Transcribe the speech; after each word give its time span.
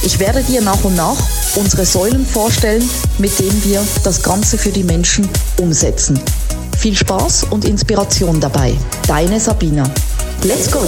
Ich 0.00 0.20
werde 0.20 0.42
dir 0.44 0.62
nach 0.62 0.84
und 0.84 0.94
nach 0.94 1.16
unsere 1.56 1.84
Säulen 1.84 2.24
vorstellen, 2.24 2.88
mit 3.18 3.36
denen 3.40 3.64
wir 3.64 3.84
das 4.04 4.22
Ganze 4.22 4.56
für 4.56 4.70
die 4.70 4.84
Menschen 4.84 5.28
umsetzen. 5.60 6.20
Viel 6.78 6.94
Spaß 6.94 7.46
und 7.50 7.64
Inspiration 7.64 8.40
dabei. 8.40 8.74
Deine 9.08 9.40
Sabina. 9.40 9.82
Let's 10.44 10.70
go! 10.70 10.78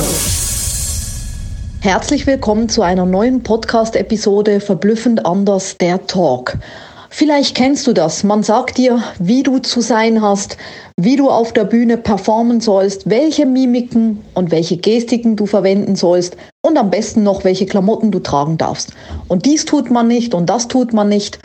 Herzlich 1.81 2.27
willkommen 2.29 2.69
zu 2.69 2.83
einer 2.83 3.05
neuen 3.05 3.43
Podcast-Episode 3.43 4.61
Verblüffend 4.61 5.27
anders, 5.27 5.77
der 5.81 6.07
Talk. 6.07 6.57
Vielleicht 7.13 7.57
kennst 7.57 7.89
du 7.89 7.93
das. 7.93 8.23
Man 8.23 8.45
sagt 8.45 8.79
dir, 8.79 9.03
wie 9.19 9.43
du 9.43 9.59
zu 9.59 9.81
sein 9.81 10.23
hast, 10.23 10.57
wie 10.97 11.17
du 11.17 11.29
auf 11.29 11.53
der 11.53 11.65
Bühne 11.65 11.99
performen 11.99 12.61
sollst, 12.61 13.11
welche 13.11 13.47
Mimiken 13.47 14.25
und 14.35 14.53
welche 14.53 14.77
Gestiken 14.77 15.35
du 15.35 15.47
verwenden 15.47 15.97
sollst 15.97 16.37
und 16.63 16.79
am 16.79 16.89
besten 16.89 17.25
noch, 17.25 17.43
welche 17.43 17.67
Klamotten 17.67 18.13
du 18.13 18.21
tragen 18.21 18.59
darfst. 18.59 18.93
Und 19.27 19.45
dies 19.45 19.65
tut 19.65 19.91
man 19.91 20.07
nicht 20.07 20.35
und 20.35 20.49
das 20.49 20.69
tut 20.69 20.93
man 20.93 21.09
nicht. 21.09 21.41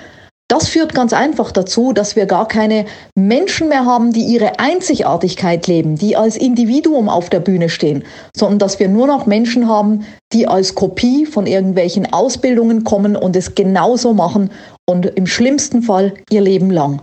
Das 0.47 0.67
führt 0.67 0.93
ganz 0.93 1.11
einfach 1.11 1.51
dazu, 1.51 1.91
dass 1.91 2.15
wir 2.15 2.27
gar 2.27 2.47
keine 2.47 2.85
Menschen 3.17 3.67
mehr 3.67 3.85
haben, 3.85 4.13
die 4.13 4.25
ihre 4.25 4.59
Einzigartigkeit 4.59 5.65
leben, 5.65 5.95
die 5.95 6.15
als 6.15 6.37
Individuum 6.37 7.09
auf 7.09 7.31
der 7.31 7.39
Bühne 7.39 7.67
stehen, 7.67 8.03
sondern 8.37 8.59
dass 8.59 8.79
wir 8.79 8.87
nur 8.87 9.07
noch 9.07 9.25
Menschen 9.25 9.67
haben, 9.67 10.05
die 10.33 10.47
als 10.47 10.75
Kopie 10.75 11.25
von 11.25 11.47
irgendwelchen 11.47 12.13
Ausbildungen 12.13 12.83
kommen 12.83 13.15
und 13.15 13.35
es 13.35 13.55
genauso 13.55 14.13
machen 14.13 14.51
und 14.87 15.07
im 15.07 15.25
schlimmsten 15.25 15.81
Fall 15.81 16.13
ihr 16.29 16.41
Leben 16.41 16.69
lang. 16.69 17.01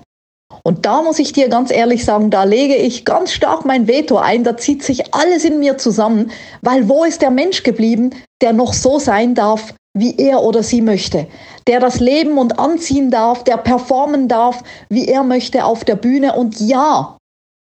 Und 0.62 0.86
da 0.86 1.02
muss 1.02 1.18
ich 1.18 1.32
dir 1.32 1.48
ganz 1.48 1.72
ehrlich 1.72 2.04
sagen, 2.04 2.30
da 2.30 2.44
lege 2.44 2.76
ich 2.76 3.04
ganz 3.04 3.32
stark 3.32 3.64
mein 3.64 3.88
Veto 3.88 4.18
ein, 4.18 4.44
da 4.44 4.56
zieht 4.56 4.84
sich 4.84 5.14
alles 5.14 5.44
in 5.44 5.58
mir 5.58 5.78
zusammen, 5.78 6.30
weil 6.60 6.88
wo 6.88 7.02
ist 7.02 7.22
der 7.22 7.30
Mensch 7.30 7.64
geblieben, 7.64 8.10
der 8.40 8.52
noch 8.52 8.72
so 8.72 9.00
sein 9.00 9.34
darf, 9.34 9.74
wie 9.94 10.16
er 10.16 10.42
oder 10.42 10.62
sie 10.62 10.80
möchte, 10.80 11.26
der 11.66 11.80
das 11.80 12.00
leben 12.00 12.38
und 12.38 12.58
anziehen 12.58 13.10
darf, 13.10 13.44
der 13.44 13.58
performen 13.58 14.28
darf, 14.28 14.62
wie 14.88 15.06
er 15.06 15.22
möchte 15.22 15.64
auf 15.64 15.84
der 15.84 15.96
Bühne. 15.96 16.34
Und 16.34 16.60
ja, 16.60 17.18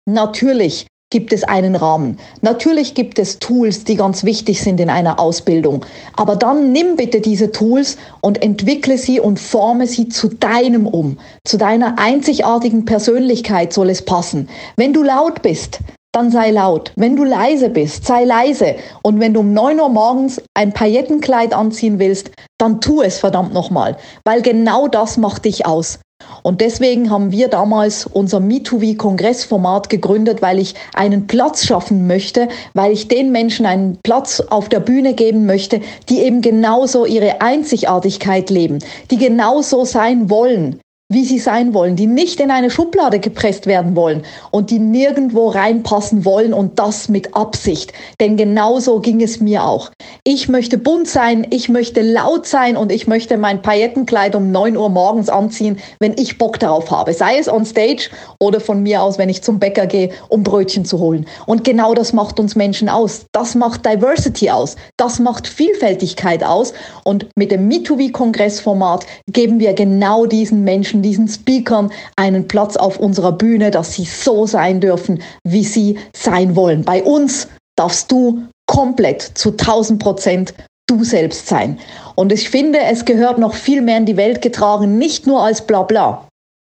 natürlich 0.05 0.85
gibt 1.11 1.33
es 1.33 1.43
einen 1.43 1.75
Rahmen. 1.75 2.19
Natürlich 2.41 2.93
gibt 2.93 3.17
es 3.17 3.39
Tools, 3.39 3.83
die 3.83 3.95
ganz 3.95 4.23
wichtig 4.23 4.61
sind 4.61 4.79
in 4.79 4.91
einer 4.91 5.19
Ausbildung. 5.19 5.83
Aber 6.15 6.35
dann 6.35 6.71
nimm 6.71 6.97
bitte 6.97 7.19
diese 7.19 7.51
Tools 7.51 7.97
und 8.21 8.43
entwickle 8.43 8.97
sie 8.97 9.19
und 9.19 9.39
forme 9.39 9.87
sie 9.87 10.09
zu 10.09 10.27
deinem 10.27 10.85
um. 10.85 11.17
Zu 11.45 11.57
deiner 11.57 11.97
einzigartigen 11.97 12.85
Persönlichkeit 12.85 13.73
soll 13.73 13.89
es 13.89 14.03
passen. 14.03 14.49
Wenn 14.75 14.93
du 14.93 15.01
laut 15.01 15.41
bist, 15.41 15.79
dann 16.19 16.31
sei 16.31 16.51
laut. 16.51 16.91
Wenn 16.97 17.15
du 17.15 17.23
leise 17.23 17.69
bist, 17.69 18.05
sei 18.05 18.25
leise. 18.25 18.75
Und 19.03 19.21
wenn 19.21 19.33
du 19.33 19.39
um 19.39 19.53
9 19.53 19.79
Uhr 19.79 19.87
morgens 19.87 20.41
ein 20.53 20.73
Paillettenkleid 20.73 21.53
anziehen 21.53 21.97
willst, 21.97 22.31
dann 22.57 22.81
tu 22.81 23.01
es 23.01 23.19
verdammt 23.19 23.53
nochmal. 23.53 23.95
Weil 24.25 24.41
genau 24.41 24.89
das 24.89 25.15
macht 25.15 25.45
dich 25.45 25.65
aus. 25.65 25.99
Und 26.43 26.59
deswegen 26.59 27.09
haben 27.09 27.31
wir 27.31 27.47
damals 27.47 28.05
unser 28.05 28.39
Me2V-Kongressformat 28.39 29.87
gegründet, 29.87 30.41
weil 30.41 30.59
ich 30.59 30.75
einen 30.93 31.25
Platz 31.25 31.63
schaffen 31.63 32.05
möchte, 32.05 32.49
weil 32.73 32.91
ich 32.91 33.07
den 33.07 33.31
Menschen 33.31 33.65
einen 33.65 33.97
Platz 34.03 34.41
auf 34.41 34.67
der 34.67 34.81
Bühne 34.81 35.13
geben 35.13 35.45
möchte, 35.45 35.79
die 36.09 36.19
eben 36.19 36.41
genauso 36.41 37.05
ihre 37.05 37.39
Einzigartigkeit 37.39 38.49
leben, 38.49 38.79
die 39.09 39.17
genauso 39.17 39.85
sein 39.85 40.29
wollen, 40.29 40.81
wie 41.11 41.25
sie 41.25 41.39
sein 41.39 41.73
wollen, 41.73 41.95
die 41.95 42.05
nicht 42.05 42.39
in 42.39 42.51
eine 42.51 42.69
Schublade 42.69 43.19
gepresst 43.19 43.65
werden 43.65 43.95
wollen 43.95 44.21
und 44.51 44.69
die 44.69 44.77
nirgendwo 44.77 45.49
reinpassen 45.49 46.23
wollen 46.23 46.53
und 46.53 46.77
das 46.77 47.09
mit 47.09 47.35
Absicht. 47.35 47.93
Denn 48.19 48.37
genauso 48.37 48.99
ging 48.99 49.19
es 49.19 49.39
mir 49.39 49.63
auch. 49.63 49.89
Ich 50.23 50.49
möchte 50.49 50.77
bunt 50.77 51.07
sein, 51.07 51.47
ich 51.49 51.67
möchte 51.67 52.03
laut 52.03 52.45
sein 52.45 52.77
und 52.77 52.91
ich 52.91 53.07
möchte 53.07 53.37
mein 53.37 53.63
Paillettenkleid 53.63 54.35
um 54.35 54.51
neun 54.51 54.77
Uhr 54.77 54.89
morgens 54.89 55.29
anziehen, 55.29 55.79
wenn 55.99 56.13
ich 56.15 56.37
Bock 56.37 56.59
darauf 56.59 56.91
habe. 56.91 57.11
Sei 57.13 57.39
es 57.39 57.51
on 57.51 57.65
stage 57.65 58.11
oder 58.39 58.59
von 58.59 58.83
mir 58.83 59.01
aus, 59.01 59.17
wenn 59.17 59.29
ich 59.29 59.41
zum 59.41 59.57
Bäcker 59.57 59.87
gehe, 59.87 60.11
um 60.27 60.43
Brötchen 60.43 60.85
zu 60.85 60.99
holen. 60.99 61.25
Und 61.47 61.63
genau 61.63 61.95
das 61.95 62.13
macht 62.13 62.39
uns 62.39 62.55
Menschen 62.55 62.87
aus. 62.87 63.25
Das 63.31 63.55
macht 63.55 63.83
Diversity 63.83 64.51
aus. 64.51 64.75
Das 64.95 65.17
macht 65.17 65.47
Vielfältigkeit 65.47 66.43
aus. 66.43 66.71
Und 67.03 67.27
mit 67.35 67.49
dem 67.49 67.67
Me2V-Kongressformat 67.67 69.07
geben 69.31 69.59
wir 69.59 69.73
genau 69.73 70.27
diesen 70.27 70.63
Menschen 70.63 70.98
Menschen, 70.99 71.01
diesen 71.01 71.27
Speakern 71.27 71.91
einen 72.15 72.47
Platz 72.47 72.75
auf 72.75 72.99
unserer 72.99 73.31
Bühne, 73.31 73.71
dass 73.71 73.93
sie 73.93 74.05
so 74.05 74.45
sein 74.45 74.79
dürfen, 74.79 75.21
wie 75.43 75.63
sie 75.63 75.97
sein 76.15 76.55
wollen. 76.55 76.83
Bei 76.83 77.03
uns 77.03 77.47
darfst 77.77 78.11
du 78.11 78.43
komplett 78.67 79.21
zu 79.21 79.51
1000 79.51 80.01
Prozent 80.01 80.53
du 80.87 81.03
selbst 81.03 81.47
sein. 81.47 81.77
Und 82.15 82.31
ich 82.31 82.49
finde, 82.49 82.79
es 82.79 83.05
gehört 83.05 83.37
noch 83.37 83.53
viel 83.53 83.81
mehr 83.81 83.97
in 83.97 84.05
die 84.05 84.17
Welt 84.17 84.41
getragen, 84.41 84.97
nicht 84.97 85.27
nur 85.27 85.43
als 85.43 85.61
Blabla, 85.61 86.27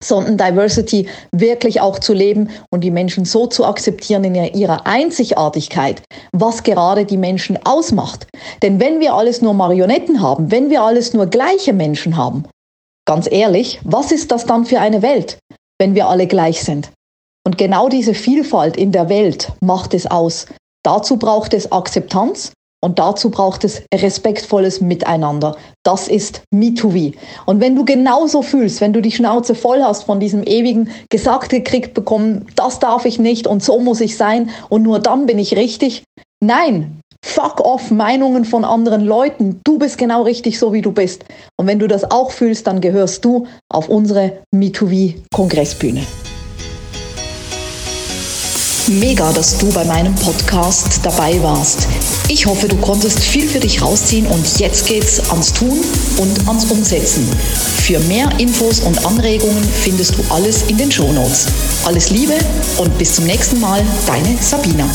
sondern 0.03 0.37
Diversity 0.37 1.07
wirklich 1.33 1.81
auch 1.81 1.99
zu 2.01 2.13
leben 2.13 2.49
und 2.73 2.83
die 2.83 2.91
Menschen 2.91 3.25
so 3.25 3.47
zu 3.47 3.65
akzeptieren 3.65 4.25
in 4.25 4.35
ihrer 4.35 4.87
Einzigartigkeit, 4.87 6.03
was 6.33 6.65
gerade 6.65 7.05
die 7.05 7.19
Menschen 7.19 7.59
ausmacht. 7.65 8.27
Denn 8.63 8.81
wenn 8.81 8.99
wir 8.99 9.15
alles 9.15 9.43
nur 9.43 9.55
Marionetten 9.55 10.21
haben, 10.21 10.51
wenn 10.51 10.71
wir 10.71 10.83
alles 10.83 11.15
nur 11.15 11.27
gleiche 11.27 11.73
Menschen 11.73 12.17
haben, 12.17 12.45
Ganz 13.11 13.29
ehrlich, 13.29 13.81
was 13.83 14.13
ist 14.13 14.31
das 14.31 14.47
dann 14.47 14.65
für 14.65 14.79
eine 14.79 15.03
Welt, 15.03 15.41
wenn 15.81 15.97
wir 15.97 16.07
alle 16.07 16.29
gleich 16.29 16.63
sind? 16.63 16.93
Und 17.45 17.59
genau 17.59 17.89
diese 17.89 18.15
Vielfalt 18.15 18.77
in 18.77 18.93
der 18.93 19.09
Welt 19.09 19.51
macht 19.61 19.95
es 19.95 20.07
aus. 20.07 20.47
Dazu 20.85 21.17
braucht 21.17 21.53
es 21.53 21.73
Akzeptanz 21.73 22.53
und 22.81 23.01
dazu 23.01 23.33
braucht 23.33 23.65
es 23.65 23.83
respektvolles 23.93 24.81
Miteinander. 24.81 25.57
Das 25.83 26.07
ist 26.07 26.43
Me2V. 26.55 27.17
Und 27.47 27.61
wenn 27.61 27.75
du 27.75 27.85
genauso 27.85 28.43
fühlst, 28.43 28.81
wenn 28.81 28.93
du 28.93 29.03
die 29.03 29.11
Schnauze 29.11 29.57
voll 29.57 29.83
hast 29.83 30.05
von 30.05 30.21
diesem 30.21 30.45
ewigen 30.45 30.91
gesagt 31.11 31.49
gekriegt 31.49 31.95
bekommen, 31.95 32.47
das 32.55 32.79
darf 32.79 33.07
ich 33.07 33.19
nicht 33.19 33.49
und 33.49 33.61
so 33.61 33.81
muss 33.81 34.01
ich 34.01 34.17
sein 34.17 34.51
und 34.69 34.85
nur 34.85 35.01
dann 35.01 35.27
bin 35.27 35.41
ich 35.41 35.57
richtig. 35.57 36.05
Nein, 36.41 37.00
Fuck 37.25 37.61
off 37.61 37.91
Meinungen 37.91 38.45
von 38.45 38.65
anderen 38.65 39.05
Leuten. 39.05 39.61
Du 39.65 39.79
bist 39.79 39.99
genau 39.99 40.23
richtig 40.23 40.59
so, 40.59 40.73
wie 40.73 40.83
du 40.83 40.93
bist. 40.93 41.25
Und 41.57 41.67
wenn 41.67 41.79
du 41.79 41.87
das 41.87 42.11
auch 42.11 42.31
fühlst, 42.31 42.67
dann 42.67 42.81
gehörst 42.81 43.25
du 43.25 43.47
auf 43.69 43.89
unsere 43.89 44.39
Me2V-Kongressbühne. 44.55 46.03
Mega, 48.89 49.31
dass 49.33 49.59
du 49.59 49.71
bei 49.73 49.85
meinem 49.85 50.15
Podcast 50.17 51.01
dabei 51.05 51.41
warst. 51.43 51.87
Ich 52.29 52.47
hoffe, 52.47 52.67
du 52.67 52.77
konntest 52.77 53.21
viel 53.21 53.47
für 53.47 53.61
dich 53.61 53.83
rausziehen 53.83 54.27
und 54.27 54.59
jetzt 54.59 54.87
geht's 54.87 55.31
ans 55.31 55.53
Tun 55.53 55.79
und 56.17 56.49
ans 56.49 56.65
Umsetzen. 56.71 57.29
Für 57.85 58.01
mehr 58.01 58.29
Infos 58.39 58.81
und 58.81 59.05
Anregungen 59.05 59.63
findest 59.63 60.19
du 60.19 60.23
alles 60.31 60.63
in 60.63 60.79
den 60.79 60.91
Shownotes. 60.91 61.47
Alles 61.85 62.11
Liebe 62.11 62.35
und 62.79 62.97
bis 62.99 63.15
zum 63.15 63.27
nächsten 63.27 63.61
Mal, 63.61 63.85
deine 64.07 64.37
Sabina. 64.41 64.89